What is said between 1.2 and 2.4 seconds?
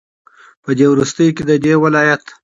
كې ددې ولايت